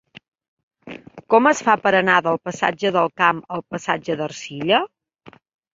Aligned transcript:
Com 1.33 1.49
es 1.51 1.61
fa 1.69 1.75
per 1.83 1.93
anar 1.99 2.15
del 2.29 2.41
passatge 2.49 2.93
del 2.99 3.15
Camp 3.23 3.47
al 3.59 3.67
passatge 3.73 4.21
d'Ercilla? 4.25 4.83